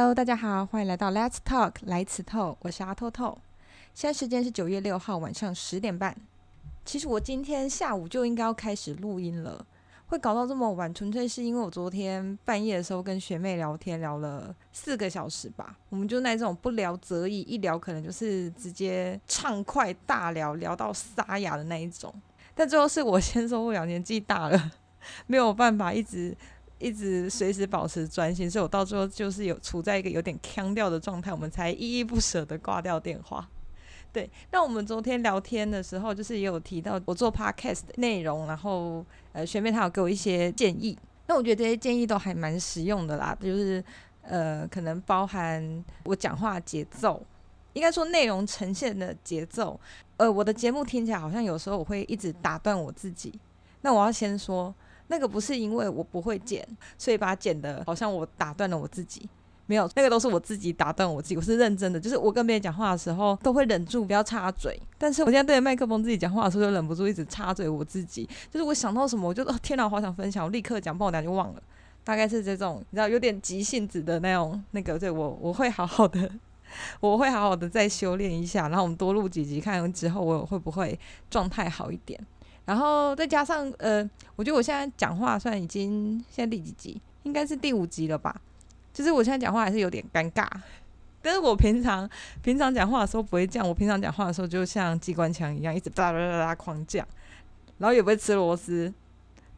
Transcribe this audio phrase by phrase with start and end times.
[0.00, 3.36] Hello，大家好，欢迎来到 Let's Talk 来此透，我是阿透透。
[3.92, 6.16] 现在时间是九月六号晚上十点半。
[6.86, 9.62] 其实我今天下午就应该要开始录音了，
[10.06, 15.76] 会搞到这么晚，纯粹是因为我昨天半夜的时候跟学妹聊天聊了四个小时吧。
[15.90, 22.10] 我们就那种不聊则已，一聊可能就是直接畅快大聊，聊到沙哑的那一种。
[22.54, 24.72] 但最后是我先说不了，年纪大了，
[25.26, 26.34] 没有办法一直。
[26.80, 33.46] 一直随时保持专心，所以我到最后就是有处在一个有点腔调的状态，我们才依依不舍的挂掉电话。
[34.12, 43.84] 对，那我们昨天聊天的时候，就是也有提到我做 podcast 的内容，然后呃学妹她有给我一些建议，那我觉得这些建议都还蛮实用的啦，就是
[44.22, 47.22] 呃可能包含我讲话节奏，
[47.74, 49.78] 应该说内容呈现的节奏，
[50.16, 53.38] 呃我的节目听起来好像有时候我会一直打断我自己，
[53.82, 54.74] 那我要先说。
[55.10, 56.64] 那个不是因为我不会剪，
[56.96, 59.28] 所以把它剪得好像我打断了我自己，
[59.66, 61.36] 没有，那个都是我自己打断我自己。
[61.36, 68.24] 我是认真的，就是我跟别人讲话的时候都会忍住不要插嘴，但是我现在对着麦克风自己讲话的时候就忍不住一直插嘴我自己。
[68.50, 71.62] 就是我想到什么，我就天哪，好想分享，我立刻讲，不然我等下就忘了。
[72.02, 76.30] 大概是这种，你知道有点急性子的那种那个，对我我会好好的，
[77.00, 82.18] 我会好好的再修炼一下，然后我们多录几集，看之后我会不会状态好一点。
[82.70, 87.00] 然后再加上呃，我觉得我现在讲话算已经现在第几集？
[87.24, 88.40] 应该是第五集了吧？
[88.94, 90.46] 就是我现在讲话还是有点尴尬，
[91.20, 92.08] 但是我平常
[92.44, 97.04] 平常讲话的时候不会这样，我平常讲话的时候就像机关枪一样，一直哒哒哒哒狂讲，
[97.78, 98.94] 然后也不会吃螺丝，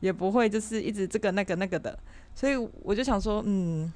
[0.01, 1.99] 也不会就是一直这个那个那个的，
[2.35, 3.93] 所以我就想说，嗯，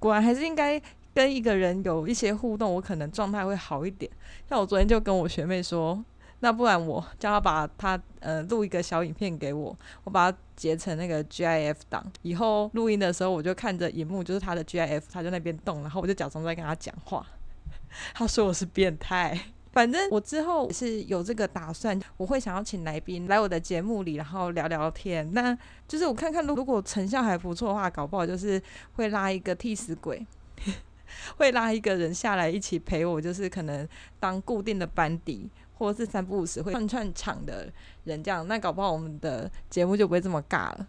[0.00, 0.82] 果然还是应该
[1.14, 4.10] 跟一个人有一些互动，我可能状态会好一点。
[4.48, 6.04] 像我昨天就跟我学妹说。
[6.40, 17.26] 那不然我叫他把他呃录一个小影片给我，我把它截成那个 GIF 档，以后录音的时候我就看着荧幕，就是他的 GIF，他就那边动，然后我就假装在跟他讲话。
[18.14, 19.38] 他说我是变态，
[19.72, 25.28] 反正我之后是有这个打算，我会想要请来宾来我的节目里，然后聊聊天。
[25.32, 25.56] 那
[25.88, 28.62] 就是我看看，如果成效还不错的话，搞不好就是
[28.94, 30.24] 会拉一个替死鬼，
[31.36, 33.86] 会拉一个人下来一起陪我，就是可能
[34.18, 35.50] 当固定的班底。
[35.80, 37.72] 或者是三不五时会串串场的
[38.04, 40.86] 人，这样那搞不好我们的节目就不会这么尬了。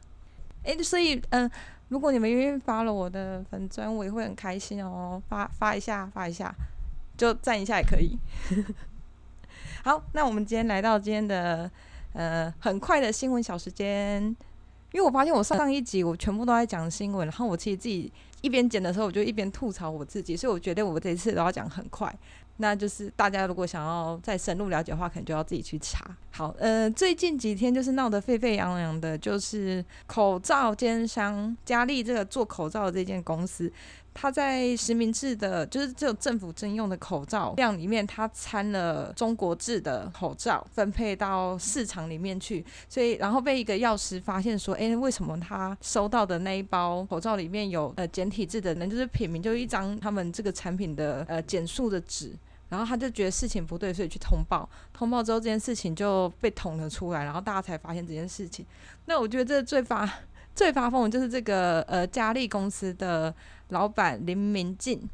[0.65, 1.49] 哎、所以嗯，
[1.87, 5.23] 如果你们愿意发了我的粉专，我也会很开心哦。
[5.29, 6.53] 发发一下，发一下，
[7.15, 8.17] 就赞一下也可以。
[9.85, 11.71] 好，那我们今天来到今天的
[12.11, 14.21] 呃很快的新闻小时间，
[14.91, 22.13] 因为我发现我上一集我全部都在讲新闻，然后我其实自己一边剪的时候，我就一边吐槽我自己，所以我觉得我这一次都要讲很快。
[22.61, 26.15] 那就是大家如果想要再深入了解的话，可能就要自己去查。
[26.29, 33.69] 好，呃，最近几天就是闹得沸沸扬扬的，就是口罩奸商佳丽这个做口罩的这间公司，
[34.13, 42.63] 它在实名制的，就是这种政府征用的口罩量里面，它掺了中国制的口罩，分配到市场里面去。
[42.87, 48.87] 所以，然后被一个药师发现说，哎，为什么他收到的那一包口罩里面有呃简体字的呢？
[48.87, 52.31] 就是品名，就是一张他们这个产品的呃简述的纸。
[52.71, 54.67] 然后他就觉得事情不对，所以去通报。
[54.93, 58.65] 通报之后，这件事情就被捅了出来，然后大家才发现这件事情。
[59.05, 60.09] 那我觉得这最发
[60.55, 63.31] 最发疯的就是这个呃佳丽公司的
[63.67, 65.07] 老板林明进，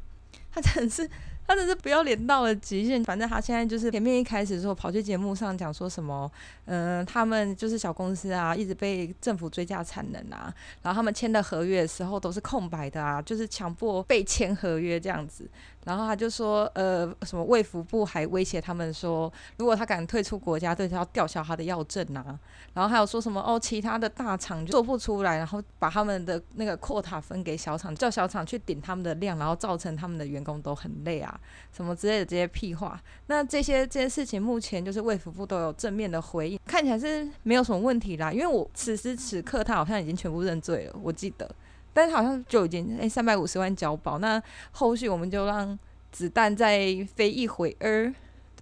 [0.50, 1.10] 他真的是。
[1.50, 6.30] 他真是不要脸到了极限，反正他现在就是前面一开始的时候跑去节目上讲说什么，
[6.66, 10.52] 嗯、他们就是小公司啊，一直被政府追加产能啊，
[10.82, 15.48] 然后他们签的合约的时候都是空白的啊，就是强迫被签合约这样子。
[15.88, 22.38] 然后他就说，呃，什么卫福部还威胁他们说，如果他敢退出国家队，就要吊销他的药证啊。
[22.74, 31.40] 然后还有说什么哦，其他的大厂做不出来，然后把他们的那个 quota 分给小厂，叫小厂去顶他们的量，然后造成他们的员工都很累啊。
[31.72, 38.30] 什么之类的这些屁话，那这些这些事情目前就是卫福部都有正面的回应，看起来是没有什么问题啦。
[38.30, 41.50] 因为我此时此刻他好像已经全部认罪了，我记得，
[41.92, 45.78] 但是好像就已经诶三百五十万交保，那后续我们就让
[46.12, 48.12] 子弹再飞一会儿，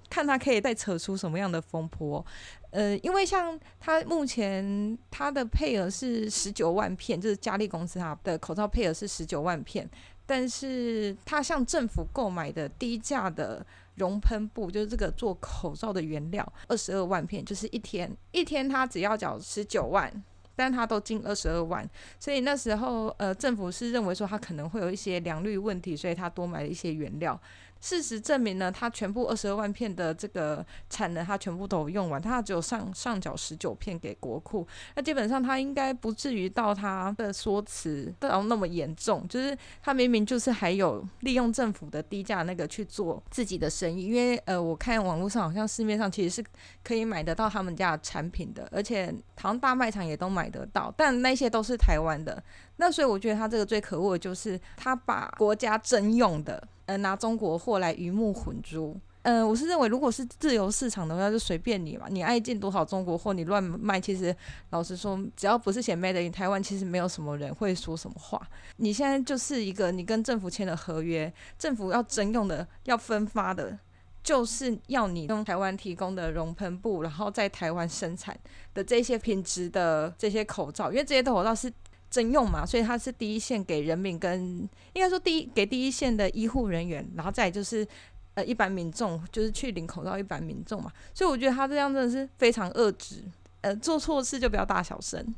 [0.08, 2.24] 看他可以再扯出什么样的风波。
[2.70, 9.88] 呃，因为像他目前他的配额是十九万片，就是佳丽公司哈的口罩配额是十九万片。
[10.28, 13.64] 但是他向政府购买的低价的
[13.94, 20.12] 熔喷布，就是这个做口罩的原料，二十二万片，就是一天一天他只要缴十九万，
[20.56, 21.88] 但他都进二十二万，
[22.18, 27.38] 所以那时候呃政府是认为说他可能会有一些良率问题，所以他多买了一些原料。
[27.80, 34.66] 事实证明呢，他全部二十二万片的这个产能，他全部都用完，他只有上上缴十九片给国库。
[34.94, 44.06] 那基本上他应该不至于到他的说辞到那么严重，就是他明明就是还有利用政府的低价那个去做自己的生意。
[44.06, 46.44] 因为呃，我看网络上好像市面上其实是
[46.82, 52.42] 可以买得到他们家的产品的，而且好像大卖场也都买得到，但那些都是台湾的。
[52.76, 58.96] 那所以我觉得他这个最可恶的就是他把国家征用的，呃，拿中国货来鱼目混珠。
[59.22, 64.34] 嗯、呃，我是认为如果是自由市场的话，就随便你嘛，你爱进多少中国货，你乱卖，其实
[64.70, 68.40] 老实说，只要不是写 Made in 台湾，其实没有什么人会说什么话。
[68.76, 73.76] 你现在就是一个，你跟政府签了合约，政府要征用的，要分发的。
[74.22, 78.36] 就是要你用台湾提供的熔喷布，然后在台湾生产
[78.74, 81.72] 的这些品质的这些口罩，因为这些口罩是
[82.10, 87.86] 征用嘛，所以他是第一线给人民跟应该说第一给第一线的医护人员，然后再就是
[88.34, 93.22] 呃一般民众，就是去领口罩一般民众嘛，所以我觉得他这样真的是非常恶质，
[93.60, 95.34] 呃做错事就不要大小声，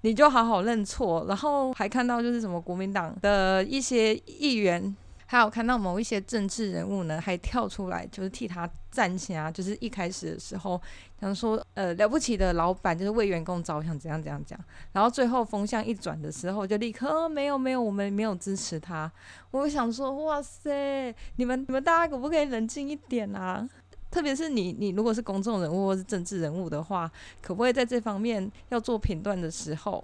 [0.00, 4.96] 你就好好认错，然后还看到就是什么国民党的一些议员。
[5.30, 10.80] 还有看到某一些政治人物呢，还跳出来就是替他站起啊，就是一开始的时候，
[11.20, 14.58] 想说呃了不起的老板就是为员工着想，怎样怎样讲，
[14.92, 19.12] 然后最后风向一转的时候，就立刻、没有没有，我们没有支持他。
[19.52, 23.68] 我想说，哇塞，你们你们大家可不可以冷静一点啊？
[24.10, 30.02] 特别是你你如果是公众人物或是政治人物的话，可不可以在这方面要做评断的时候？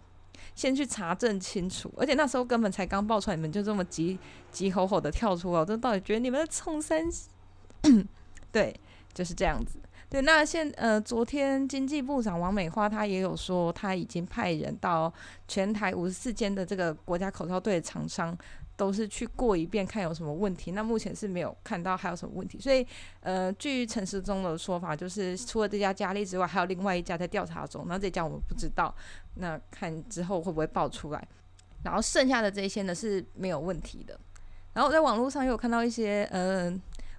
[0.55, 4.19] 先去查证清楚，而且那时候根本才刚爆出来，你们就这么急
[4.53, 7.05] 急吼吼的跳出来，我真到底觉得你们在冲三？
[8.53, 8.75] 对，
[9.13, 9.79] 就是这样子。
[10.09, 15.13] 对，那现呃，昨天经济部长王美花她也有说，她已经派人到
[15.49, 18.37] 全台五十四间的这个国家口罩队厂商。
[18.77, 22.87] 都是去过一遍看有什么问题，那目前是没有看到还有什么问题，所以
[23.21, 28.95] 呃，据陈时中的说法，就是除了这家佳丽之外，还有另外一家在调查中，那这家我们不知道，
[29.35, 31.29] 那看之后会不会爆出来，
[31.85, 34.19] 然后剩下的这些呢是没有问题的，
[34.73, 36.73] 然后我在网络上又有看到一些呃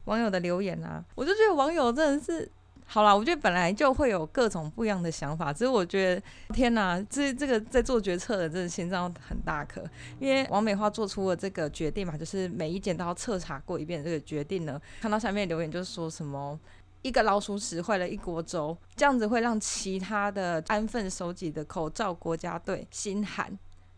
[0.06, 2.52] 网友的留言啊，我就觉得网友真的是。
[2.88, 6.22] 好啦，我觉得本来就会有各种不一样的想法，只是我觉得
[6.54, 9.84] 天哪，这这个在做决策的真的心脏很大颗，
[10.20, 14.80] 因为王美花做出了这个决定嘛，就是每一间都要彻查过一遍这个决定呢。
[15.02, 16.58] 看到下面留言就说什么
[17.02, 23.52] 一个老鼠屎坏了一锅粥，这样子会让其他的安分守己的口罩国家队心寒，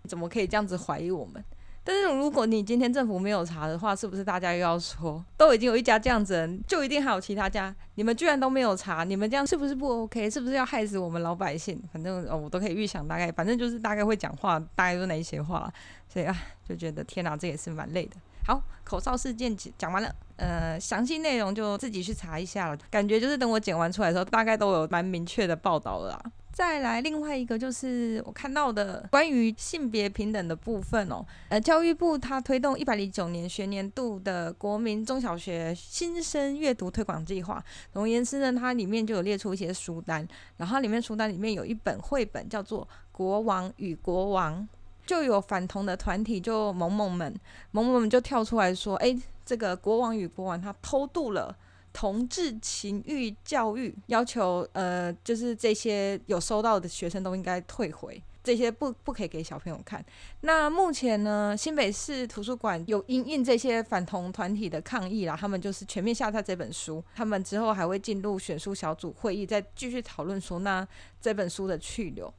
[0.07, 1.43] 怎么可以这样子怀疑我们？
[1.87, 7.73] 但是如果你今天政府没有查的话，是不是大家又要说，都已经有一家这样子人，就一定还有其他家？
[7.95, 10.29] 你们居然都没有查，你们这样是不是不 OK？
[10.29, 11.81] 是不是要害死我们老百姓？
[11.93, 15.71] 反正哦，我都可以预想大概，反正就是大概会讲话，大概都那一些话，
[16.09, 16.35] 所以啊，
[16.67, 18.17] 就觉得天哪，这也是蛮累的。
[18.45, 22.77] 好，口罩事件讲完了，呃，详细内容就自己去查一下了。
[22.91, 26.31] 感觉就是等我剪完出来的时候，大概都有蛮明确的报道了啦。
[26.57, 37.63] 再来另外一个就是我看到的关于性别平等的部分哦，呃，教育部它推动一百零九年学年度的国民中小学新生阅读推广计划。
[37.93, 40.27] 总而言之呢，它里面就有列出一些书单，
[40.57, 44.59] 然后里面书单里面有一本绘本叫做《国王与国王》，
[45.05, 47.31] 就有反同的团体就萌萌们，
[47.69, 49.15] 萌萌们就跳出来说，哎，
[49.45, 51.55] 这个《国王与国王》他偷渡了。
[51.97, 60.05] 同志情欲教育要求，呃，就是这些有收到的学生都应该退回，这些不不可以给小朋友看。
[60.41, 67.03] 那目前呢，新北市图书馆有因应这些反同团体的抗议啦，他们就是全面下架这本书。
[67.15, 70.87] 他们之后还会进入选书小组会议，再继续讨论说，那
[71.19, 72.27] 这本书的去留。《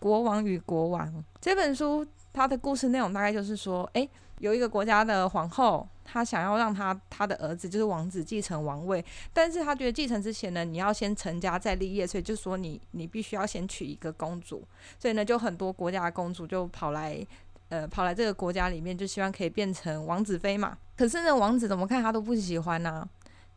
[0.00, 1.08] 国王与国王》
[1.40, 4.08] 这本书，它的故事内容大概就是说，诶。
[4.40, 9.04] 有一个国家的皇后，她想要让她她的儿子就是王子继承王位，
[9.34, 14.66] 但是她觉得继承之前呢，你要先成家再立业，所以就说你你必须要先娶一个公主，
[14.98, 17.24] 所以呢，就很多国家的公主就跑来，
[17.68, 20.78] 呃，跑来这个国家里面，就希望可以变成王子妃嘛。
[20.96, 23.06] 可是呢，王子怎么看他都不喜欢呐，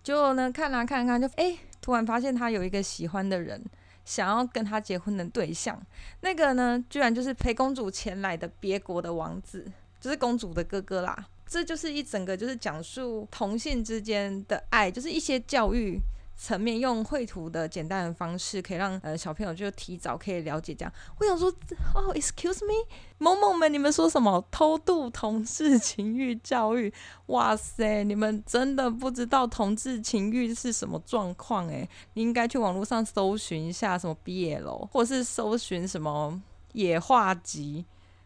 [0.04, 3.64] 就呢看啊看啊看，就诶，突然发现他有一个喜欢的人，
[4.04, 5.82] 想要跟他结婚的对象，
[6.20, 9.72] 那个呢，居然就是陪公主前来的别国的王子。
[10.04, 15.98] 就是公主的哥哥啦，这就是一整个就是讲述同性之间的爱，就是一些教育
[16.36, 20.94] 层面用绘图的简单的方式，可以让呃小朋友就提早可以了解这样。
[21.18, 21.48] 我想说，
[21.96, 22.74] 哦，excuse me，
[23.18, 26.94] 萌萌们，你们说什么偷渡同志情欲教育？
[27.28, 36.42] 哇塞，你们真的不知道同志情欲是什么状况诶，你应该去网络上搜寻一下什么 BL，或是搜寻什么
[36.74, 37.86] 野画集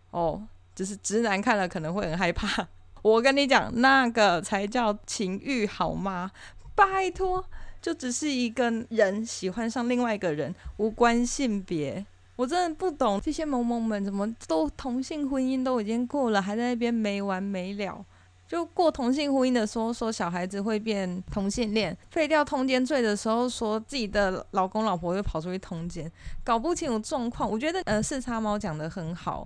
[0.09, 0.41] 哦。
[0.77, 2.67] 就是直男看了可能会很害怕。
[3.01, 6.29] 我跟你讲，那个才叫情欲好吗？
[6.75, 7.43] 拜托，
[7.81, 12.05] 就只是一个人喜欢上另外一个人，无关性别。
[12.35, 18.05] 我真的不懂这些萌萌们怎么都同性婚姻都已经过了，还在那边没完没了。
[18.47, 26.09] 就过同性婚姻的时候说小孩子会变同性恋，废掉通奸罪的时候说自己的老公老婆会跑出去通奸，
[26.43, 27.49] 搞不清楚状况。
[27.49, 29.45] 我觉得呃四叉猫讲得很好，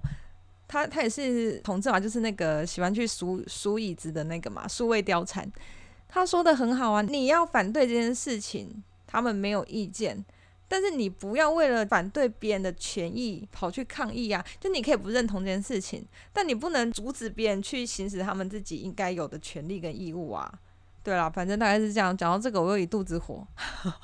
[0.71, 5.45] 他他也是同志嘛，就是那个喜欢去数数椅子的那个嘛，数位貂蝉。
[6.07, 10.23] 他说得很好啊，你要反对这件事情，他们没有意见。
[10.69, 14.41] 但是你不要为了反对别人的权益跑去抗议、啊！
[14.57, 20.49] 就你可以不认同这件事情，但你不能阻止别人去行使他们自己应该有的权利跟义务啊！
[21.03, 22.15] 对啦，反正大概是这样。
[22.15, 23.45] 讲到这个，我又一肚子火。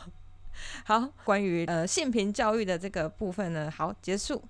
[0.84, 4.44] 好，关于呃性平教育的这个部分呢，好结束。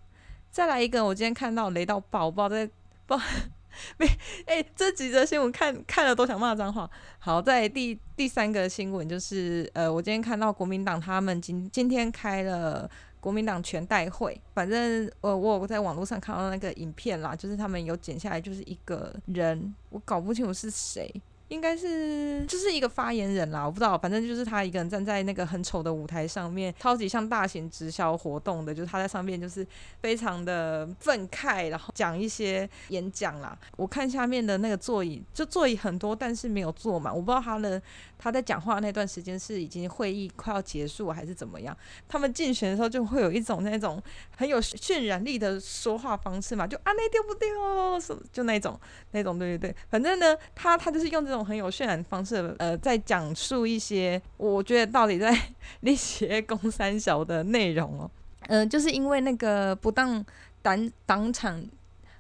[0.52, 2.70] 再来一个，我今天看到雷到爆，爆在
[3.06, 3.20] 爆。
[3.98, 4.08] 没，
[4.48, 6.90] 哎、这几则新闻看看了都想骂脏话。
[7.20, 12.90] 好，在第第三个新闻就是，呃，我今天看到国民党他们今今天开了
[13.20, 21.14] 国民党全代会，反正呃，我有在网络上看到那个影片啦，就是他们有剪下来，就是一个人，我搞不清楚是谁。
[21.50, 29.66] 应该是就是一个发言人啦，我不知道，反正就是他一个人站在那个很丑的舞台上面，超级像大型直销活动的，就是他在上面就是
[30.02, 33.58] 非常的愤慨，然后讲一些演讲啦。
[33.78, 37.82] 我看下面的那个座椅，就座椅很多，但是没有坐满，我不知道他的
[38.18, 41.76] 他在讲话那段时间是已经会议快要结束还是怎么样。
[42.10, 44.04] 他们竞选的时候就会有一种那种
[44.36, 48.78] 很有渲染力的说话方式嘛，就啊那丢不丢什么，就那种
[49.12, 51.37] 那种对对对，反正呢，他他就是用这种。
[51.38, 55.34] 种很有渲染方式，呃，在讲述一些我觉得到底在
[55.82, 58.12] 那些公三小的内容哦，
[58.48, 60.26] 嗯、就是因为那个不当
[60.62, 61.64] 党党产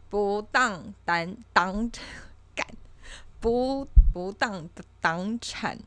[0.09, 1.91] 不当党党
[2.55, 2.65] 干
[3.39, 5.77] 不不当的党产，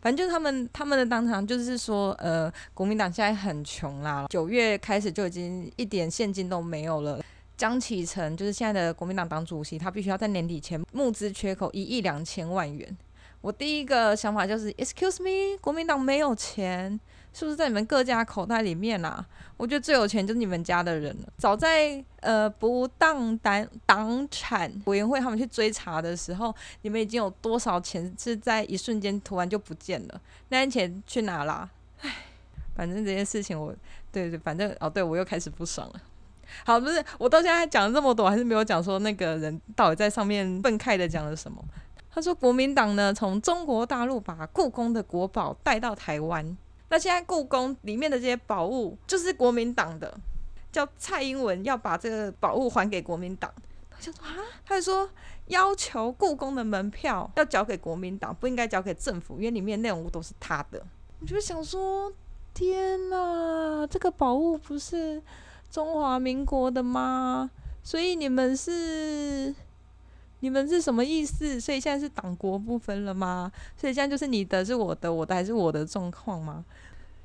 [0.00, 7.20] 反正就是他们他们的党产就是说，呃，国民党现在很穷啦，九月开始就已经一点现金都没有了。
[7.56, 12.96] 江启臣就是现在的国民党党主席，他必须要在年底前募资缺口一亿两千万元。
[13.40, 16.98] 我第一个想法就是，Excuse me，国民党没有钱，
[17.34, 19.24] 是不是在你们各家口袋里面啊？
[19.58, 21.28] 我觉得最有钱就是你们家的人了。
[21.36, 30.20] 早在呃不当党党产委员会他们去追查的时候，你们已经有多少钱是在一瞬间突然就不见了？
[30.48, 31.70] 那些钱去哪了？
[32.00, 32.10] 唉，
[32.74, 33.74] 反正这件事情我，
[34.10, 36.00] 对对，反正哦，对我又开始不爽了。
[36.64, 41.62] 好，不是我到现在讲了这么多，还是没有讲说那个人到底在上面愤慨的讲了什么。
[42.10, 46.56] 他说国民党呢，从中国大陆把故宫的国宝带到台湾，
[46.88, 50.16] 那现在故宫里面的这些宝物就是国民党的，
[50.70, 53.52] 叫蔡英文要把这个宝物还给国民党。
[53.90, 54.30] 他就说啊，
[54.64, 55.10] 他就说
[55.46, 60.80] 要求故宫的门票要交给国民党，不应该交给政府，因为里面内容物都是他的。
[61.20, 62.12] 我就想说，
[62.52, 65.20] 天哪，这个宝物不是。
[65.74, 67.50] 中华民国的吗？
[67.82, 69.52] 所以你们是
[70.38, 71.60] 你们是什么意思？
[71.60, 73.50] 所以现在是党国不分了吗？
[73.76, 76.64] 所以现在就是你的是我的，我的还是我的状况吗？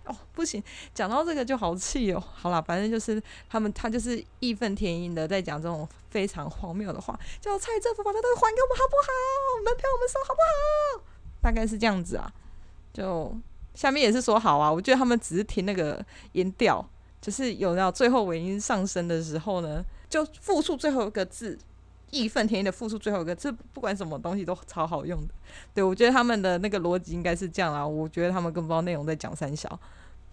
[0.06, 0.64] 哦，不行，
[0.96, 2.20] 讲到这个就好气哦。
[2.34, 9.64] 好了，反正就是他们，他就是义愤填膺的在讲这种非常荒谬的话，叫蔡政府把他都还给我们好不好？
[9.64, 10.40] 门票我们收好不
[10.98, 11.06] 好？
[11.40, 12.34] 大概是这样子啊。
[12.92, 13.32] 就
[13.76, 16.84] 下面也是说好啊，我觉得他们只是听那个音调。
[17.22, 21.60] 就是有到最后尾音上升的时候呢，就复述最后一个字，
[22.12, 25.34] 义愤填膺的复述最后一个字，不管什么东西都超好用的。
[25.74, 29.80] 对，我觉得他们的那个逻辑应该是这样啦，我觉得他们更不知道内容在讲三小。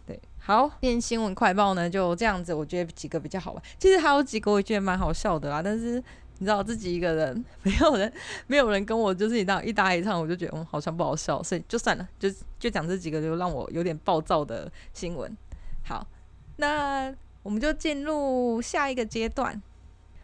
[0.07, 3.63] 对，好，今天新闻快报呢就这样子，我觉得几个比较好玩。
[3.79, 6.03] 其实还有几个我觉得蛮好笑的啦，但是
[6.39, 8.13] 你知道自己一个人，没有人，
[8.47, 15.37] 没有人跟我就是一搭一搭一唱，我就觉得嗯好像不好笑，所以就算了，就就讲这几个就让我有点暴躁的新闻。
[15.85, 16.07] 好。
[16.57, 19.63] 那我们就进入下一个阶段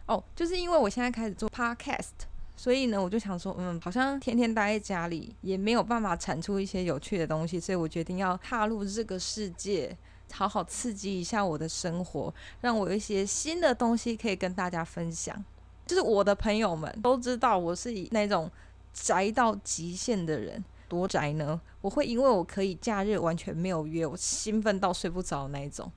[0.05, 2.09] 哦，就是因为我现在开始做 podcast，
[2.55, 9.95] 所以呢，我就想说，嗯，好像天天待在家里也没有办法产出一些有趣的东西，所以我决定要踏入这个世界，
[10.31, 15.41] 好好刺激一下我的生活，让我有一些新的东西可以跟大家分享。
[15.85, 18.49] 就是我的朋友们都知道，我是以那种
[18.91, 21.59] 宅到极限的人，多宅呢？
[21.81, 25.91] 我会因为我可以假日完全没有约，我兴奋到睡不着那一种。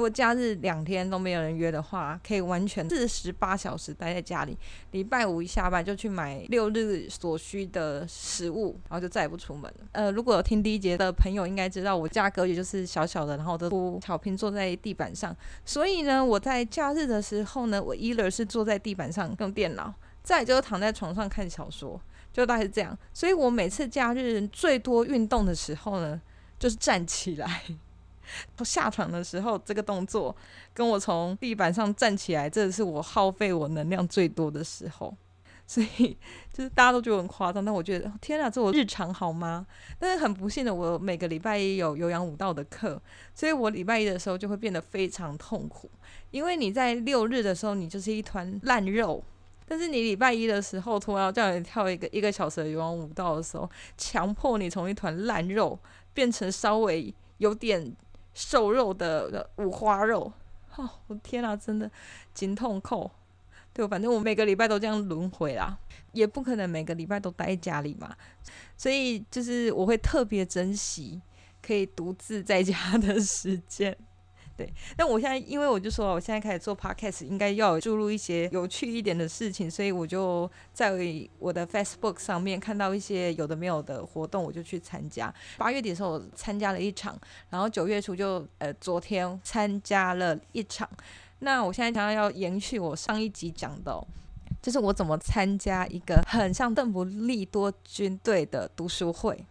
[0.00, 4.56] 如果假日两天都没有人约的话，可以完全四十八小时待在家里。
[4.92, 9.86] 礼拜五一下班就去买六日所需的食物，然后就再也不出门了。
[9.92, 15.36] 呃，如果有听第一节的朋友应该知道，我家格局就是小小的，然后都铺草坪坐在地板上。
[15.66, 19.92] 所以呢，我在假日的时候呢，我 either 是坐在地板上用电脑，
[20.22, 22.00] 再就是躺在床上看小说。
[22.32, 22.96] 就大概是这样。
[23.12, 26.18] 所以我每次假日最多运动的时候呢，
[26.58, 27.62] 就是站起来。
[28.64, 30.34] 下床的时候，这个动作
[30.74, 35.16] 跟我从地板上站起来，这是我耗费我能量最多的时候。
[35.66, 36.18] 所以
[36.52, 39.64] 就是大家都觉得很夸张，但我觉得天哪，这我日常好吗？
[40.00, 43.00] 但是很不幸的，我每个礼拜一有有氧舞蹈的课，
[43.36, 45.88] 所以我礼拜一的时候就会变得非常痛苦，
[46.32, 49.22] 因为你在六日的时候你就是一团烂肉，
[49.64, 55.78] 但是你礼拜一的时候突然叫你跳一个一个小时的有氧舞蹈的时候，强迫你从一团烂肉
[56.12, 57.94] 变成稍微有点
[58.40, 60.32] 瘦肉的五花肉，
[60.76, 61.90] 哦，我天哪，真的
[62.32, 63.10] 紧痛扣。
[63.72, 65.78] 对，反正我每个礼拜都这样轮回啦，
[66.12, 68.16] 也不可能每个礼拜都待在家里嘛，
[68.76, 71.20] 所以就是我会特别珍惜
[71.60, 73.96] 可以独自在家的时间。
[74.56, 80.92] 对，但我现在因为我就说，我现在开始做 podcast，应该要注入一些有趣一点的事情，所以我就在
[81.38, 85.32] 我的 Facebook 上面看到一些有的没有的活动，我就去参加。
[85.56, 90.86] 八月底的时候我参加了一场，然后九月初就呃昨天参加了一场。
[91.38, 94.06] 那我现在想要要延续我上一集讲的，
[94.60, 99.42] 就是我怎么参加一个很像邓布利多军队的读书会。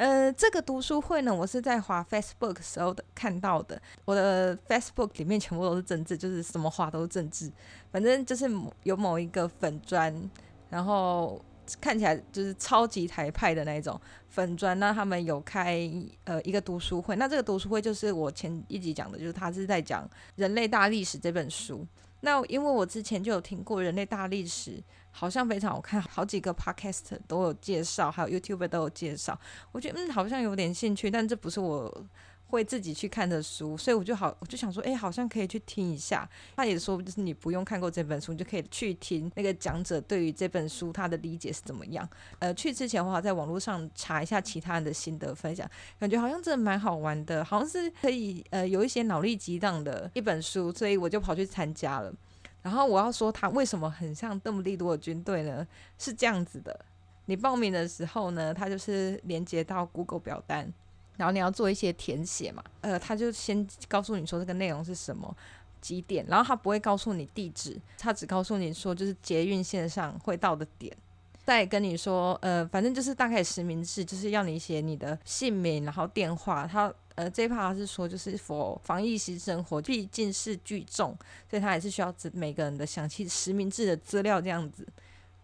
[0.00, 3.80] 呃，这个读书会呢，我是在滑 Facebook 时候的看到的。
[4.06, 7.52] 我的 Facebook 里面全部都是政治，就是什么话都是政治。
[7.92, 8.50] 反正就是
[8.84, 10.30] 有某一个粉专，
[10.70, 11.38] 然后。
[11.80, 15.88] 看起来就是超级台派的那种粉专，那他们有开
[16.24, 20.04] 呃一个读书会，那这个读书会就是我前一集讲的，就是他是在讲
[20.34, 21.86] 《人类大历史》这本书。
[22.22, 24.72] 那因为我之前就有听过《人类大历史》，
[25.10, 29.38] 好像非常好看，好几个 Podcast 都有介绍，还有 YouTube 都有介绍，
[29.72, 32.06] 我觉得嗯好像有点兴趣，但这不是我。
[32.50, 36.28] 会自己去看的书，所以我就好，我就想说，哎，好像可以去听一下。
[36.56, 42.08] 他也说，就是你不用看过这本书，你就可以去听那个讲者对于这本书他的理解是怎么样。
[42.40, 45.64] 呃，去之前我好，在网络上查一下其他人的心得分享，
[46.00, 52.12] 感觉好像真的蛮好玩的，好像是可以呃有一些脑力激荡的一本书，所以我就跑去参加了。
[52.62, 55.66] 然后我要说，他为什么很像邓布利多的军队呢？
[55.98, 56.78] 是这样子的，
[57.26, 60.72] 你报名的时候呢，他就是连接到 Google 表单。
[61.16, 65.36] 然后你要做一些填写嘛，呃，他就先告诉你说这个内容是什么
[65.78, 70.96] 几点，然后他不会告诉你地址，他只告诉你说就是捷运线上会到的点，
[71.44, 76.66] 再跟你说，呃，反正就是大概实名制，就是要你写你的姓名，然后电话。
[76.66, 81.16] 他呃这一趴是说就是 for 防疫新生活，毕竟是聚众，
[81.48, 84.86] 所以他还是需要每个人的详细实名制的资料这样子。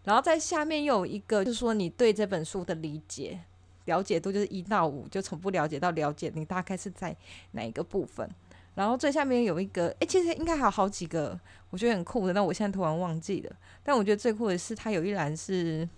[0.03, 3.39] 然后在下面又有一个就是说你对这本书的理解。
[3.85, 7.15] 了解度就是一到五，就从不了解到了解，你大概是在
[7.51, 8.29] 哪一个部分？
[8.77, 11.37] 然后最下面有一个，诶，其实应该还有好几个，
[11.71, 13.51] 我觉得很酷的，但我现在突然忘记了。
[13.83, 15.89] 但我觉得最酷的是，它有一栏是，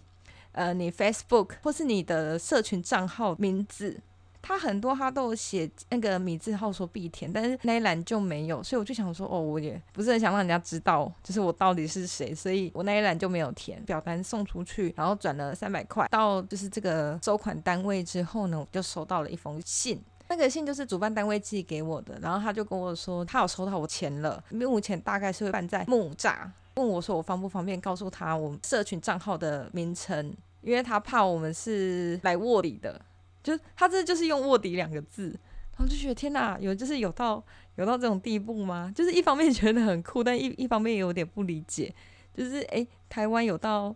[0.54, 4.00] 呃，你 Facebook 或是你的社群账号名字。
[4.42, 13.84] 它很多它都有写那个米字号说必填，但是那一栏就没有，所以我就想说，哦，我也不是很想让人家知道，就是我到底是谁，所以我那一栏就没有填。
[13.84, 33.02] 表单送出去，然后转了三百块到就是这个收款单位之后呢，我就收到了一封信，那个信就是主办单位寄给我的，然后他就跟我说他有收到我钱了，目前大概是会办在木栅，问我说我方不方便告诉他我们社群账号的名称，因为他怕我们是来卧底的。
[33.42, 35.30] 就他这就是用卧底两个字，
[35.78, 37.42] 然后就觉得天哪，有就是有到
[37.78, 38.92] 有到这种地步吗？
[38.94, 41.92] 就是一方面觉得很酷，但一一方面也有点不理解，
[42.36, 43.96] 就是诶，台湾有到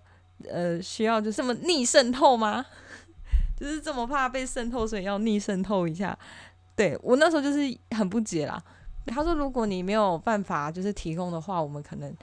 [0.50, 2.66] 呃需要就这么逆渗透吗？
[3.64, 6.18] 就是这么怕被渗透，所以要逆渗透一下。
[6.76, 7.60] 对，我那时候就是
[7.92, 8.62] 很不解啦。
[9.06, 12.14] 他说如果你没有办法就是提供的话，我们可能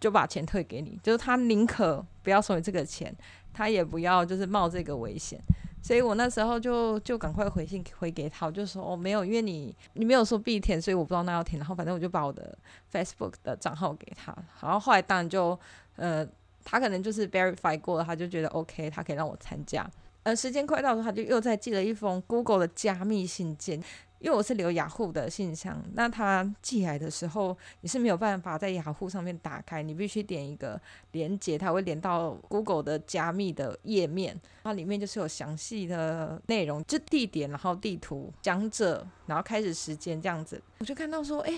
[0.00, 0.98] 就把钱退给你。
[1.00, 3.14] 就是他宁可不要收你这个钱，
[3.54, 5.40] 他也不要就是冒这个危险。
[5.80, 11.60] 所以我那时候就就赶快回信回给他，我就说哦没有，因为你你没有说必填，所以我不知道那要填。
[11.60, 12.58] 然后反正我就把我的
[12.92, 15.56] Facebook 的账号给他，然后后来当然就
[15.94, 16.26] 呃
[16.64, 19.88] 他可能就是 verify 过了，他就觉得 OK，他可以让我参加。
[20.28, 23.82] 呃，时间快到的时候，他就又再寄了一封 Google 的加密信件。
[24.18, 30.78] 因为我是留雅虎的信箱，那他寄来的时候，你是没有办法在雅虎上面打开，你必须点一个
[31.12, 40.60] 连接，它会连到 Google 的加密的页面，它里面就是有详细的内容，就地点，然后地图、讲者，然后开始时间这样子。
[40.78, 41.56] 我就看到说，哎，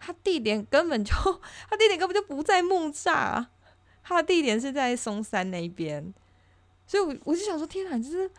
[0.00, 1.14] 他地点根本就，
[1.70, 3.46] 他地点根本就不在木栅，
[4.02, 6.12] 他的地点是在松山那边，
[6.86, 8.30] 所以我我就想说，天哪，就是。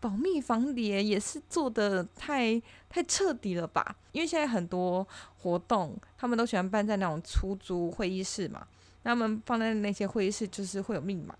[0.00, 3.94] 保密防谍也是做得太太彻底了吧？
[4.10, 5.06] 因为现在很多
[5.38, 8.66] 活动，他们都喜欢办在那种出租会议室嘛，
[9.04, 11.32] 那他们放在那些会议室就是会有密码，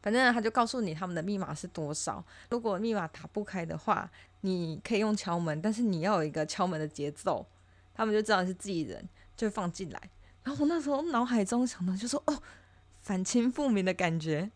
[0.00, 2.24] 反正他就告诉你他们的密码是多少。
[2.50, 4.08] 如果密码打不开的话，
[4.42, 7.44] 你可以用敲门，但是你要有一个敲门的节奏，
[7.92, 9.04] 他们就知道你是自己人，
[9.36, 10.00] 就放进来。
[10.44, 12.40] 然后我那时候脑海中想的就说：“哦，
[13.00, 14.48] 反清复明的感觉。”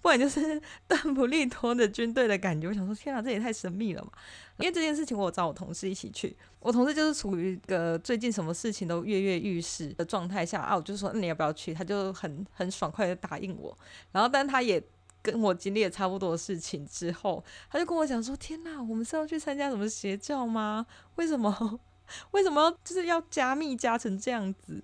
[0.00, 4.10] 不然就是 邓布利多的军队的感觉，我想说天啊，这也太神秘了嘛！
[4.58, 11.72] 因为这件事情，我找我同事一起去，我同事就是处于一个最近什么事情都跃跃欲试的状态下啊，我就说那你要不要去？
[11.72, 13.76] 他就很很爽快的答应我。
[14.12, 14.82] 然后，但他也
[15.22, 20.84] 跟我经历了差不多的事情之后，他就跟我讲说：天哪，我们是要去参加什么邪教吗？
[21.14, 21.80] 为什么？
[22.32, 24.82] 为什么要就是要加密加成这样子？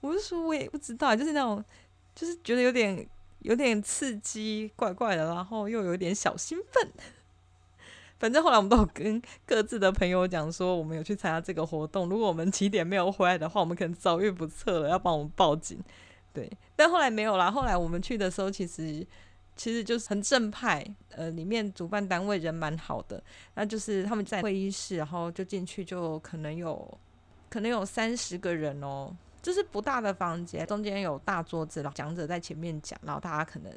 [0.00, 1.64] 我就说我也不知道，就是那种
[2.14, 3.08] 就是觉得有点。
[3.40, 6.92] 有点刺激，怪怪的，然后又有点小兴奋。
[8.18, 12.08] 反正后来我们都有跟各自的朋友讲说，我们有去参加这个活动。
[12.08, 15.80] 如果我们起点没有回来的话，我们可能遭遇不测了，要帮我们报警。
[16.32, 17.48] 对，但后来没有啦。
[17.48, 19.06] 后来我们去的时候，其实
[19.54, 20.84] 其实就是很正派。
[21.10, 23.22] 呃，里面主办单位人蛮好的，
[23.54, 26.98] 那就是他们在会议室，然后就进去，就可能有
[27.48, 29.14] 可能有三十个人哦。
[29.42, 33.72] 就是不大的房间，中间有大桌子，然后讲者在前面讲，然后大家可能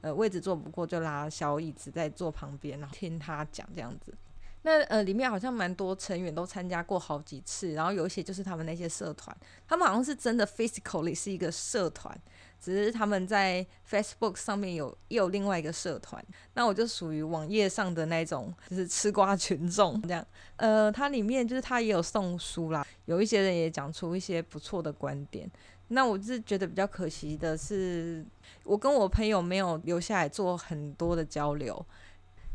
[0.00, 4.14] 呃位置坐不过，就拉小椅子在坐旁边，然后听他讲这样子。
[4.62, 9.36] 那呃里面好像蛮多成员都参加过好几次，然后有一些就是他们那些社团，
[9.68, 12.18] 他们好像是真的 physically 是一个社团。
[12.64, 16.24] 只是他们在 Facebook 上面有也有另外一个社团，
[16.54, 20.26] 那我就属于网页上的那种，就是吃瓜群众这样。
[20.56, 25.46] 呃，它里面就是他也有送书啦，有一些人也讲出一些不错的观点。
[25.88, 28.24] 那我是觉得比较可惜的是，
[28.62, 31.84] 我跟我朋友没有留下来做很多的交流，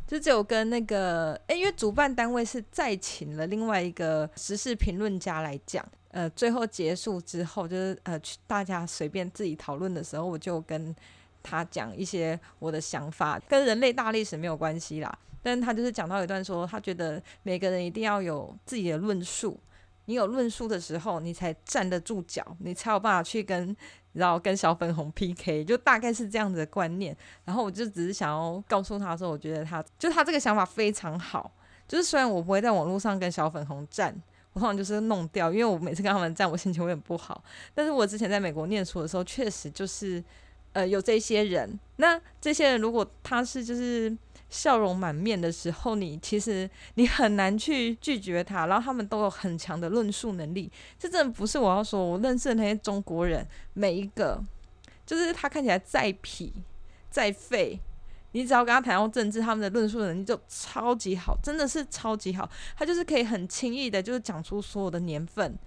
[0.08, 5.86] 就只有跟那个，诶，因为主办单位是再请了另外一个时事评论家来讲。
[6.12, 10.96] 呃，最后结束之后，就是呃，大家随便自己讨论的时候，我就跟
[11.44, 15.20] 他讲一些我的想法，跟人类大历史没有关系啦。
[15.44, 19.60] 但他就是讲到一段说，他觉得每个人一定要有自己的论述，
[20.06, 23.76] 你有论述的时候，你才站得住脚，你才有办法去跟
[24.14, 27.16] 然后跟小粉红 PK，就大概是这样子的观念。
[27.46, 31.52] 然后我就只是想要告诉他说，我觉得他就他这个想法非常好，
[31.88, 34.20] 就是虽然我不会在网络上跟小粉红战。
[34.60, 37.42] 我通常就是弄掉，因为我每次跟他们站，我心情会很不好。
[37.74, 40.22] 但是我之前在美国念书的时候，确实就是，
[40.74, 41.80] 呃，有这些人。
[41.96, 44.14] 那这些人如果他是就是
[44.50, 48.68] 笑容满面的时候，你其实你很难去拒绝他。
[48.68, 50.70] 然后他们都有很强的论述能力。
[51.00, 54.44] 这真的不是我要说，我认识的那些中国人，每一个
[55.06, 56.52] 就是他看起来再痞
[57.10, 57.80] 再废。
[58.32, 62.48] 你只要跟他谈到政治，他们的论述能力就超级好，真的是超级好。
[62.78, 65.58] 他就是可以很轻易的，就是讲出所有的年份。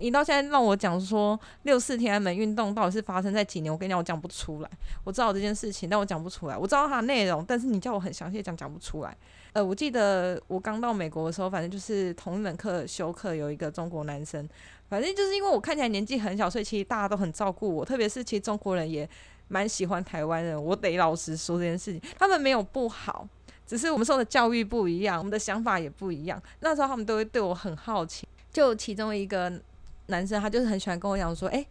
[0.00, 4.70] 你到现在让我讲说六四天安门运动到底是发生在几年，我跟你讲，我讲不出来。
[5.04, 6.56] 我知道这件事情，但我讲不出来。
[6.56, 9.16] 我知道它的内容，但是你叫我很详细讲，讲不出来。
[9.52, 14.48] 呃，我记得我刚到美国的时候，反正就是同一门课修课有一个中国男生，
[14.88, 19.08] 反正就是因为我看起来年纪很小，所以其实大家都很照顾我，特别是其实中国人也。
[19.48, 23.28] 蛮喜欢台湾人，我得老实说这件事情，他们没有不好，
[23.66, 26.42] 只是我们受的教育不一样，我们的想法也不一样。
[26.60, 29.60] 那时候他们都会对我很好奇，就其中一个
[30.06, 31.64] 男生，他就是很喜欢跟我讲说：“哎，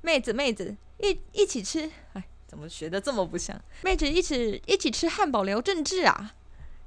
[0.00, 3.60] 妹子妹子，一一起吃，哎，怎么学的这么不像？
[3.82, 6.34] 妹子一起一起吃汉堡聊政治啊，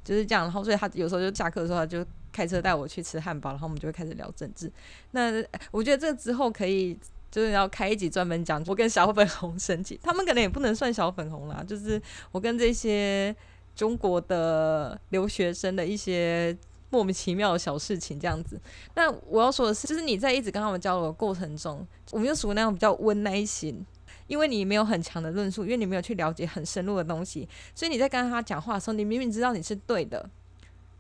[0.04, 0.46] 就是这样。
[0.46, 4.72] 然后所以他有时候就下课的时候，他就开车带我去吃汉堡，然后我们就会开始聊政治。
[5.12, 6.98] 那我觉得这之后可以。
[7.32, 12.00] 就是要开一集专门讲我跟小粉红生气，他们可能也不能算小粉红啦，就是
[12.32, 13.34] 我跟这些
[13.74, 16.56] 中国的留学生的一些
[16.90, 18.60] 莫名其妙的小事情这样子。
[18.96, 23.86] 那我要说的是，就是你在一直跟他们交流的过程中，我们就属于那种比较温耐心，
[24.28, 30.30] 因为你没有很强的论述，因为你没有去了解很深入的东西，所以你在跟他讲话的时候，你明明知道你是对的，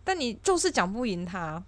[0.05, 1.61] 但你就是讲不赢他。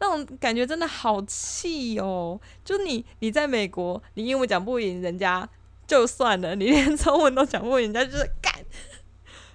[0.00, 2.40] 那种感觉真的好气哦！
[2.64, 5.48] 就你，你在美国，你英文讲不赢人家
[5.86, 8.52] 就算了，你连中文都讲不赢人家，就是干。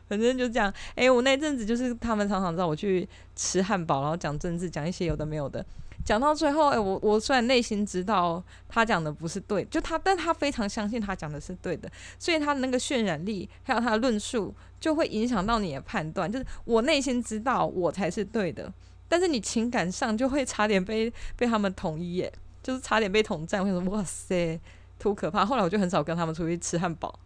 [0.08, 0.72] 反正就这样。
[0.94, 5.66] 哎、我那阵子就是他们常常找我去吃汉堡，然后讲政治，讲一些有的没有的。
[6.06, 16.32] 讲到最后，哎、我我虽然内心知道他讲的不是对，就他，但他非常相信他讲的是对的，所以他的那个渲染力还有他的论述，就会影响到你的判断。
[16.32, 18.72] 就是我内心知道我才是对的。
[19.08, 23.62] 但是你情感上就会差点被被他们统一耶，就是差点被统战。
[23.62, 24.60] 我想说，哇塞，
[25.02, 25.46] 忒可怕。
[25.46, 27.18] 后来我就很少跟他们出去吃汉堡。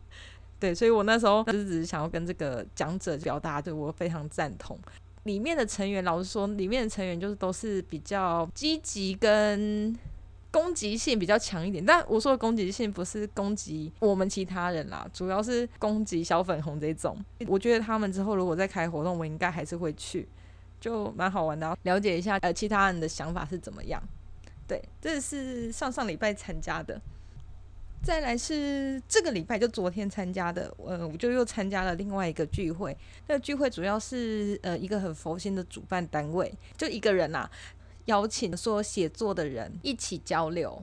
[0.58, 4.78] 对，所以我那时候就是只是想要跟这个讲者表达，对我非常赞同。
[5.24, 9.94] 里面的成员，老实说，里面的成员就是都是比较积极跟
[10.52, 11.84] 攻击性比较强一点。
[11.84, 17.22] 但我说的攻击性不是攻击我们其他人啦，主要是攻击小粉红这种。
[17.48, 20.26] 我觉得他们之后如果再开活动，我应该还是会去，
[20.86, 24.00] 就蛮好玩的，了解一下呃其他人的想法是怎么样。
[24.68, 27.00] 对，这是上上礼拜参加的。
[28.04, 32.96] 再来是这个礼拜就昨天参加的，呃，我就又参加了另外一个聚会。
[33.26, 37.50] 那个聚会主要是呃一个很佛心的主办单位，就一个人呐、
[38.04, 40.80] 邀请说写作的人一起交流。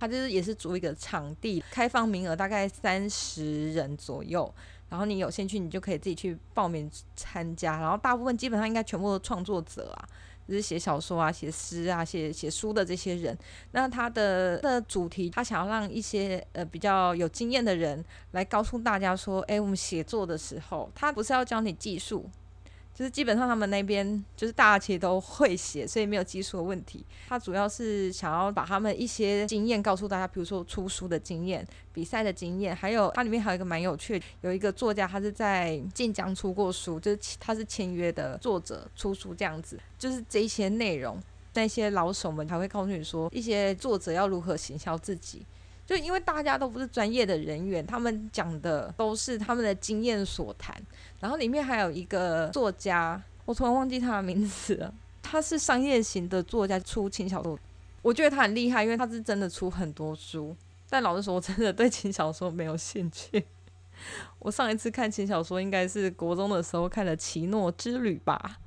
[0.00, 4.52] 他就是也是租一个场地，开放名额大概三十人左右，
[4.94, 7.80] 然后你有兴趣你就可以自己去报名参加。
[7.80, 10.08] 然后大部分基本上应该全部都创作者啊。
[10.46, 13.34] 就是写小说啊、写诗啊、写写书的这些人，
[13.72, 22.28] 那他的的主题，他想要让一些呃比较有经验的人来告诉大家说，哎，我们写作的时候，他不是要教你技术。
[22.94, 27.04] 就是基本上他们那边就是大家其实都会写，所以没有技术的问题。
[27.28, 41.20] 他主要是想要把他们一些经验告诉大家，比如说出书的经验、比赛的经验，还有它里面还有一个蛮有趣的，有一个作家他是在晋江出过书，就是他是签约的作者出书这样子，就是这一些内容，
[41.54, 45.44] 那些老手们才会告诉你说，一些作者要如何行销自己。
[45.86, 50.74] 就因为大家都不是专业的人员，他们讲的都是他们的经验所谈。
[51.20, 54.94] 然后里面还有一个作家，我突然忘记他的名字了。
[55.22, 57.58] 他是商业型的作家，出轻小说。
[58.02, 60.54] 我觉得他很厉害，因为他是真的出很多书。
[60.90, 63.44] 但老实说，我真的对轻小说没有兴趣。
[64.38, 68.58] 我上一次看轻小说应该是国中的时候看的《奇诺之旅》吧。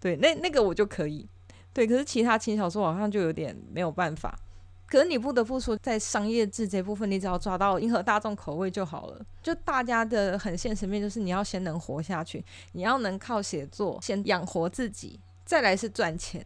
[0.00, 1.26] 对，那那个我就可以。
[1.72, 4.36] 对，可是其他轻小说好像就有点没有办法。
[4.92, 9.24] 可是你不得不说，在商业制这部分，你只要抓到迎合大众口味就好了。
[9.42, 16.44] 就大家的很现实面，就是你要先能活下去，你要能靠写作先养活自己，再来是赚钱。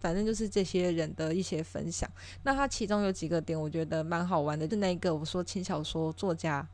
[0.00, 2.10] 反正就是这些人的一些分享。
[2.42, 4.66] 那他其中有几个点，我觉得蛮好玩的。
[4.66, 6.66] 就那个我说轻小说作家。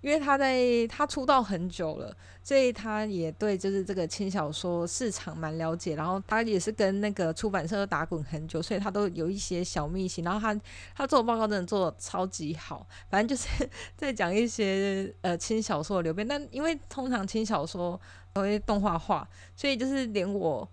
[0.00, 5.94] 因为他在他出道很久了，所以他也对就是这个轻小说市场蛮了解。
[5.94, 10.24] 然后他也是跟那个出版社打滚很久，所以他都有一些小秘辛。
[10.24, 10.58] 然后他
[10.94, 16.26] 他做报告真的做的超级好，反正就是 在讲一些呃轻小说的流变。
[16.26, 18.00] 但因为通常轻小说
[18.32, 20.66] 都会动画化，所以就是连我，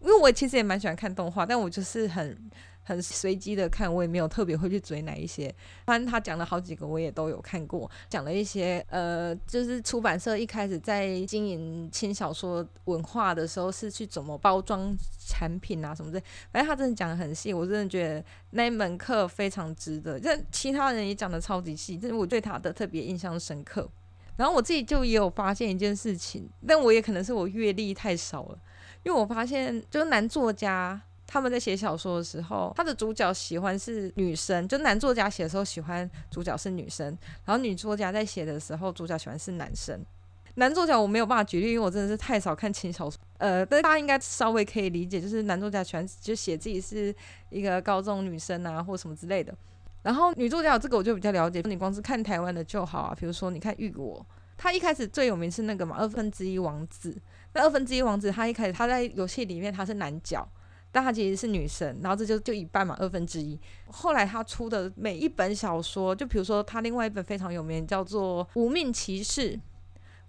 [0.00, 2.50] 因为我其实也蛮喜欢看动画，但我就是很。
[2.84, 5.54] 很随机的看，我也没有特别会去追哪一些。
[5.86, 7.90] 反正他讲了好几个，我也都有看过。
[8.08, 14.96] 讲了一些，呃，就是出版社一开始在经营轻小说文化的时候，是去怎么包装
[15.28, 16.20] 产品啊什么的。
[16.50, 20.18] 反正他真的讲得很细，我真的觉得那一门课非常值得。
[20.18, 23.88] 但其他人也讲得超级细，这是我对他的特别印象深刻。
[24.36, 28.58] 然后我自己就也有发现一件事情，但我也可能是我阅历太少了，
[29.04, 31.00] 因为我发现就是男作家。
[31.32, 37.06] 他们在写小说的时候，他的主角喜欢是女生，就男作家写的时候喜欢主角是女生，
[37.46, 39.98] 然后女作家在写的时候，主角喜欢是男生。
[40.56, 43.18] 男作家我没有办法举例，因为我真的是太少看轻小说。
[43.38, 47.14] 呃，但是大家应该稍微可以理解，就是男作家喜欢就写自己是
[47.48, 49.54] 一个高中女生啊，或什么之类的。
[50.02, 54.22] 然后女作家有这个我就比较了解，你光是看台湾的就好啊，比如说你看玉果，
[54.58, 57.16] 他一开始最有名是那个嘛，二分之一王子。
[57.54, 60.46] 那二分之一王子他一开始他在游戏里面他是男角。
[60.92, 63.58] 但她其实是女生，然后这就就一半嘛，二分之一。
[63.86, 69.54] 后来她出的每一本小说，就比如说她另外一本非常有名，叫做《无命骑士》。《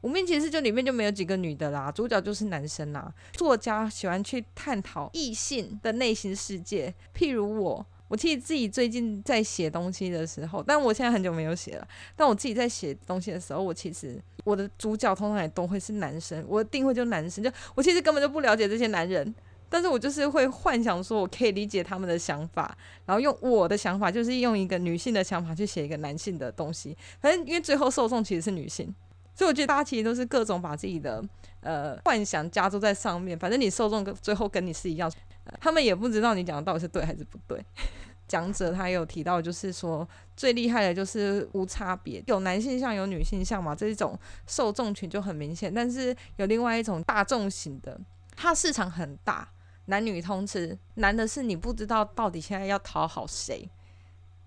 [0.01, 3.13] 无命骑士》就里面就没有几个女的啦，主角就是男生啦。
[3.31, 11.87] 作家喜欢去探讨异性的内心世界，譬如我，我其实自己最近在写东西的时候，但我现在很久没有写了。
[12.17, 19.33] 但我自己在写东西的时候，我其实我的主角通常也都会是男生，我的定位就男生，就我其实根本就不了解这些男人。
[19.73, 26.95] 但是我就是会幻想说，我可以理解他们的想法，然后用我的想法，就是用一个女性的想法去写一个男性的东西。
[27.19, 28.93] 反正因为最后受众其实是女性，
[29.33, 31.23] 所以我觉得大家其实都是各种把自己的
[31.61, 33.35] 呃幻想加注在上面。
[33.39, 35.11] 反正你受众跟最后跟你是一样，
[35.59, 37.59] 他们也不知道你讲的到底是对还是不对。
[38.29, 40.07] 讲者他有提到，就是说
[40.37, 45.73] 最厉害的就是无差别，有男性向有女性向嘛，这一种受众群就很明显。
[45.73, 47.99] 但是有另外一种大众型的，
[48.35, 49.49] 它市场很大。
[49.85, 53.69] 男女通吃，难的是你不知道到底现在要讨好谁。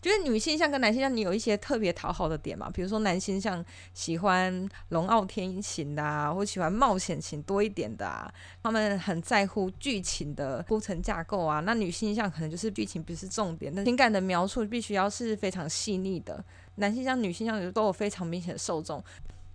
[0.03, 2.70] 就是女性向跟男性向，你有一些特别讨好的点嘛？
[2.70, 11.59] 比如说男性向喜欢龙傲天型的啊，或喜欢冒险型多一点的啊，他们很在乎剧情的铺陈架构啊。
[11.61, 16.44] 那女性向可能就是剧情不是重点，那情感的描述必须要是非常细腻的。
[16.77, 19.03] 男性向、女性向都有非常明显的受众。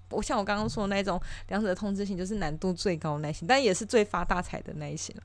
[0.10, 5.16] 我像我刚刚说的那种两者通知型，就是难度最高的那型，但也是最发大财的那一型。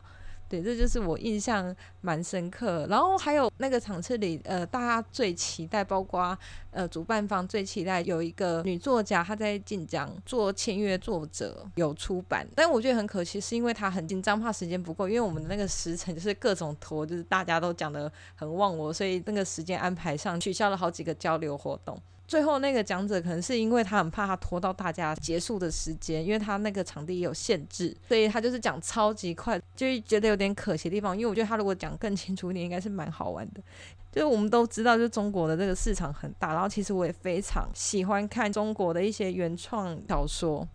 [0.48, 2.86] 对，这就是我印象蛮深刻。
[2.88, 6.38] 然后还有那个场次里，呃，大家最期待，包括
[6.70, 22.00] 呃主办方最期待有一个女作家，她在晋江做签约作者有出版，但我觉得很可惜，是因为她很紧张，怕时间不够，因为我们的那个时程就是各种拖，就是大家都讲得很忘我，所以那个时间安排上取消了好几个交流活动。
[22.26, 31.16] 最后那个讲者可能是因为他很怕他拖到大家结束的时间，因为他那个场地也有限制，所以他就是讲超级快，就觉得有点可惜的地方。
[31.16, 33.62] 因为我觉得他如果讲更清楚一点，应该是蛮好玩的。
[34.10, 40.66] 就是我们都知道，就中国的这个市场很大，然后其实我也非常喜欢看中国的一些原创小说。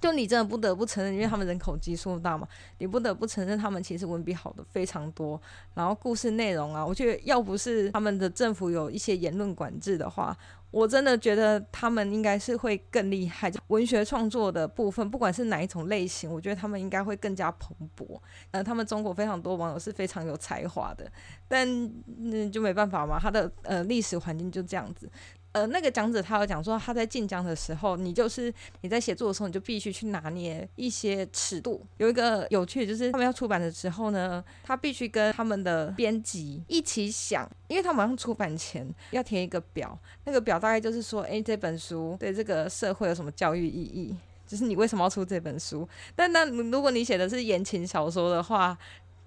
[0.00, 5.40] 就你真的不得不承认，因为他们人口基数大嘛，你不得不承认他们其实文笔好的非常多。
[5.74, 10.36] 然后故事内容啊，我觉得要不是他们的政府有一些言论管制的话，
[10.70, 13.52] 我真的觉得他们应该是会更厉害。
[13.68, 18.18] 文学创作的部分，不管是哪一种类型，我觉得他们应该会更加蓬勃。
[18.52, 21.10] 呃，他们中国非常多网友是非常有才华的，
[21.46, 21.68] 但
[22.06, 25.10] 嗯就没办法嘛，他的呃历史环境就这样子。
[25.52, 31.84] 呃，那个讲者他有讲说，他在晋江的时候，你就是你在写作的时候，你就必须去拿捏一些尺度。
[31.96, 44.16] 有一个有趣的就是，他们要出版的时候呢，他必须跟他们的编辑一起想，因为他们马上出版前要填一个表，那个表大概就是说，诶，这本书对这个社会有什么教育意义？
[44.46, 45.88] 就是你为什么要出这本书？
[46.16, 48.76] 但那如果你写的是言情小说的话，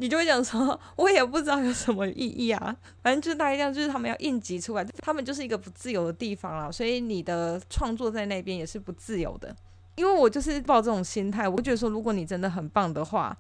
[0.04, 9.56] 你就会讲说，我也不知道有什么意义啊， 反正就是大概这样，就是他们要应急出来，他们就是一个不自由的地方啦，所以你的创作在那边也是不自由的。
[9.96, 13.38] 因为我就是抱这种心态，我觉得说，如果你真的很棒的话，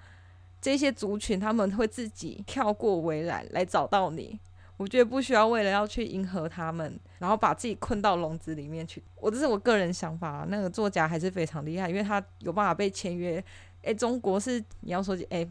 [0.61, 4.39] 这些族群他们会自己跳过围栏来找到你。
[4.77, 9.03] 我觉得不需要为了要去迎合他们，然后把自己困到笼子里面去。
[9.19, 13.43] 我这是我个人想法，那个作家还是非常厉害，因为他有办法被签约。
[13.81, 15.45] 诶，中国是你要说诶。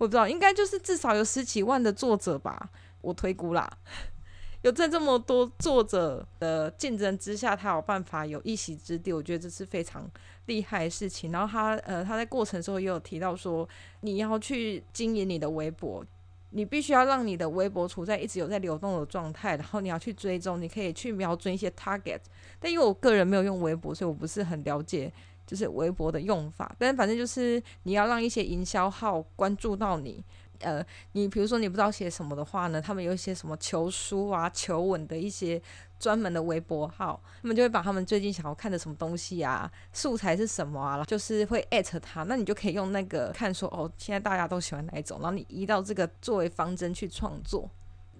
[0.00, 2.70] 我不知道，应该就是至少有十几万的作者吧，
[3.02, 3.70] 我推估啦。
[4.62, 10.10] 有在这么多作者的竞争之下，他有办法有一席之地，我觉得这是非常
[10.46, 11.30] 厉害的事情。
[11.30, 13.68] 然后他呃，他在过程时候也有提到说，
[14.00, 16.02] 你要去经营你的微博，
[16.48, 22.20] 你必须要让你的微博处在一直有在流动的状态，然后你要去追踪，你可以去瞄准一些 target。
[22.58, 25.12] 但因为我个人没有用微博，所以我不是很了解。
[25.50, 30.24] 就是微博的用法，但反正就是你要让一些营销号关注到你，
[30.60, 35.60] 呃，你比如说你不知道写什么的话呢，他们有一些什么求书啊、求稳的一些
[35.98, 47.68] 专门的微博号，他们就会把他们最近想要看的什么东西啊、素材是什么啊，就是会艾特他，那你就可以用那个看说哦，现在大家都喜欢哪一种，然后你移到这个作为方针去创作。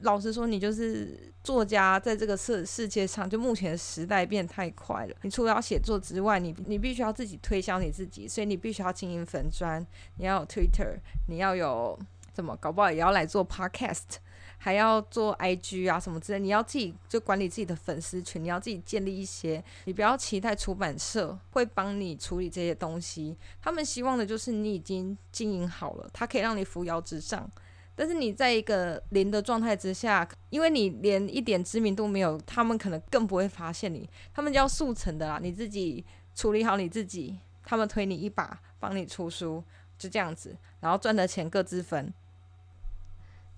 [0.02, 5.14] 老实说，你就是作家，在这个世世界上，就目前的时代变太快了。
[5.22, 9.84] 你除了要写作之外，你你必须要自己推销你自己，所以你必须要经营粉砖，
[10.16, 10.96] 你要有 Twitter，
[11.28, 11.98] 你要有
[12.32, 14.16] 怎么搞不好也要来做 Podcast，
[14.56, 16.40] 还要做 IG 啊什么之类。
[16.40, 19.62] 你要自己就管理自己的粉丝群，你要自己建立一些。
[19.84, 27.50] 你不要期待出版社会帮你处理这些东西，他们希望的就是你已经经营好了，它可以让你扶摇直上。
[27.96, 34.09] 但是你在一个零的状态之下，因为你连一点知名度没有，他们可能更不会发现你。
[34.33, 36.03] 他们叫速成的啦，你自己
[36.35, 39.62] 处理好你自己，他们推你一把，帮你出书，
[39.98, 42.11] 就这样子，然后赚的钱各自分。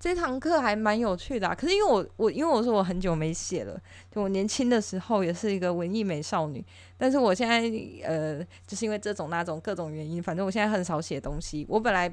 [0.00, 6.64] 这堂课还蛮有趣的啊，可是因为我我因为我说我很久没写了，就我年轻的时候也是一个文艺美少女，
[6.98, 7.60] 但是我现在
[8.04, 11.64] 呃，就是因为这种那种各种原因，反正我现在很少写东西。
[11.68, 12.12] 我本来。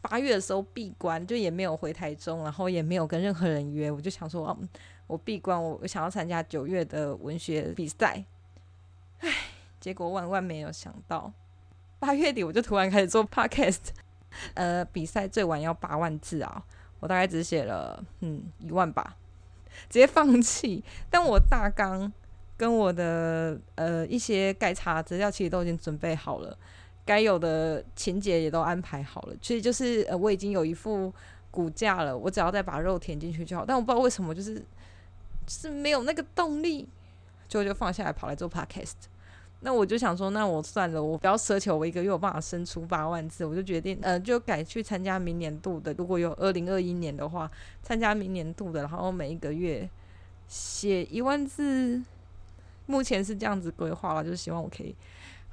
[0.00, 4.68] 八月的时候闭关，就也没有回台中，然后也没有跟任何人约，我就想说，嗯，
[5.06, 8.24] 我闭关，我我想要参加九月的文学比赛，
[9.18, 9.30] 唉，
[9.80, 11.32] 结果万万没有想到，
[11.98, 13.88] 八月底我就突然开始做 podcast，
[14.54, 16.62] 呃，比赛最晚要八万字啊，
[17.00, 19.16] 我大概只写了嗯一万吧，
[19.90, 22.12] 直接放弃，但我大纲
[22.56, 26.56] 跟我的呃一些盖查资料其实都已经准备好了。
[27.08, 31.10] 该有的情节也都安排好了，其实就是呃，我已经有一副
[31.50, 33.64] 骨架了，我只要再把肉填进去就好。
[33.64, 34.62] 但我不知道为什么，就是
[35.46, 36.86] 是没有那个动力，
[37.48, 39.08] 就就放下来跑来做 podcast。
[39.60, 45.94] 那我就想说，那我算了，我不要奢求我一个月有办法生出八万字，我就决定呃，就改去参加明年度的。
[45.94, 47.50] 如果有二零二一年的话，
[47.82, 49.88] 参加明年度的，然后每一个月
[50.46, 52.02] 写一万字，
[52.84, 54.94] 目前是这样子规划了，就是希望我可以。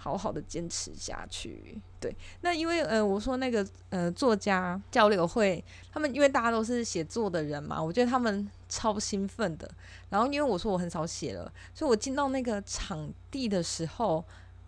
[0.05, 2.15] 好好的坚持下去，对。
[2.41, 9.67] 那因为呃，我说那个呃，作家交流会，他们因为大家都是写作的人嘛，我觉得他们超兴奋的。
[10.11, 14.23] 然后因为我说我很少写了，所以我进到那个场地的时候，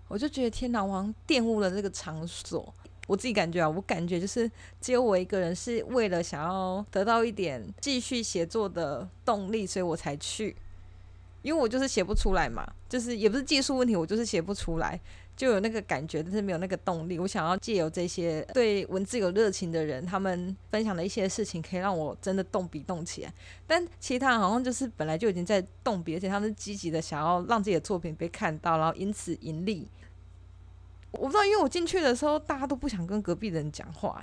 [0.07, 2.73] 我就觉得天哪，我玷污了这个场所。
[3.05, 4.49] 我自己感觉啊，我感觉就是
[4.81, 10.55] 只有我一个人是为了想要得到一点继续写作的动力，所以我才去。
[11.43, 14.99] 因为我就是写不出来嘛，就是也不是技术问题，我就是写不出来，
[15.37, 17.19] 就有那个感觉，但是没有那个动力。
[17.19, 23.31] 我想要借由这些对文字有热情的人，他们分享的一些事情，可以让我真的动笔动起来。
[23.67, 29.87] 但其他人好像就是本来就已经在动笔，而且他们是积极的想要让自己的作品被看到，然后因此盈利。
[31.11, 34.21] 我不知道，因为我进去的时候，大家都不想跟隔壁的人讲话，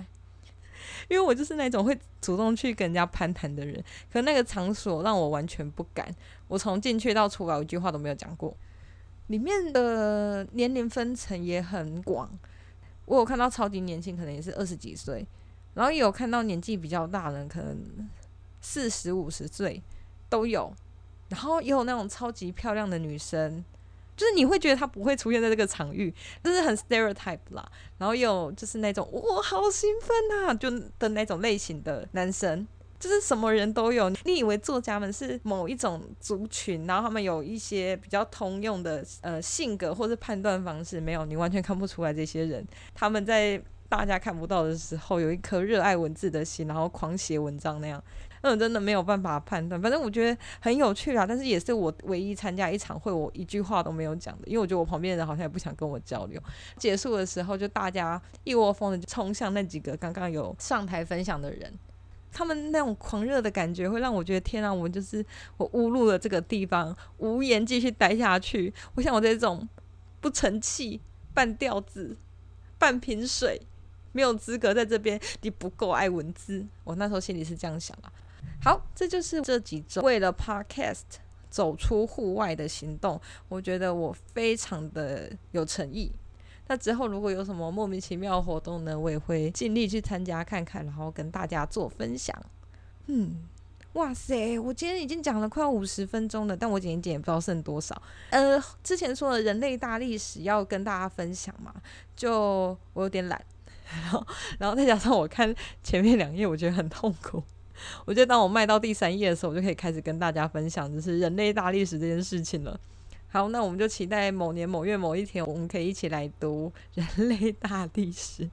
[1.09, 3.83] 因为我就是那种会主动去跟人家攀谈的人。
[4.13, 6.13] 可那个场所让我完全不敢，
[6.49, 8.53] 我从进去到出来，我一句话都没有讲过。
[9.29, 12.31] 里面的年龄分层也很广，
[13.07, 15.27] 我有看到超级年轻，可能也是二十几岁，
[15.75, 18.09] 然后也有看到年纪比较大的，可能
[18.61, 19.83] 四十五十岁
[20.29, 20.73] 都有，
[21.29, 23.65] 然后也有那种超级漂亮的女生。
[24.17, 26.15] 就是你会觉得她不会出现在这个场域，
[26.45, 27.69] 就是很 stereotype 啦。
[27.99, 30.71] 然后有就是那种哇，好兴奋啊，就
[31.01, 32.65] 的那种类型的男生，
[33.05, 34.09] 就是什么人都有。
[34.25, 48.03] 你以为作家们是某一种族群，然后他们有一些比较通用的呃性格或是判断方式，没有，你完全看不出来这些人他们在大家看不到的时候，有一颗热爱文字的心，然后狂写文章那样。
[48.41, 51.27] 那我真的没有办法判断，反正我觉得很有趣啦。
[51.27, 56.43] 但是也是我唯一参加一场会，我一句话都没有讲的，因为我觉得我旁边的人好像也不想跟我交流。
[56.79, 61.73] 结束的时候，就大家一窝蜂的冲向那几个刚刚有上台分享的人，
[62.35, 65.25] 他们那种狂热的感觉会让我觉得天啊，我就是
[65.57, 68.75] 我误入了这个地方，无颜继续待下去。
[68.97, 69.67] 我想我这种
[70.21, 71.01] 不成器、
[71.33, 72.17] 半吊子、
[72.77, 73.63] 半瓶水，
[74.11, 76.67] 没有资格在这边，你不够爱文字。
[76.83, 78.13] 我那时候心里是这样想啊。
[78.61, 83.21] 好，这就是这几周为了 Podcast 走出户外的行动。
[83.49, 86.11] 我觉得我非常的有诚意。
[86.67, 92.35] 那之后如果有什么莫名其妙的活动呢，我也会尽力去参加看看，然后跟大家做分享。
[93.07, 93.45] 嗯，
[93.93, 98.01] 哇塞，我今天已经讲了快五十分钟了，但我剪一剪也不知道剩多少。
[98.31, 101.75] 呃，之前说的人类大历史要跟大家分享嘛，
[102.17, 103.45] 就我有点懒，
[103.93, 104.27] 然后，
[104.59, 107.43] 然后再加上我看前面两页，我觉得很痛苦。
[108.07, 112.79] 我觉得当我迈到第三页的时候，我就可以开始跟大家分享，就是人类大历史这件事情了。
[113.35, 118.49] 好，那我们就期待某年某月某一天，我们可以一起来读人类大历史。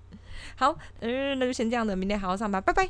[0.55, 2.89] 好，嗯，那就先这样的，明天好好上班，拜拜。